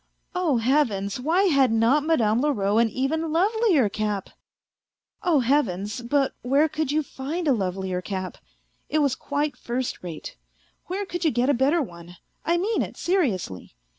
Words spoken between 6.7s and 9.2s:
you find a lovelier cap? It was